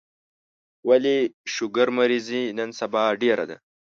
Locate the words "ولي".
0.87-1.17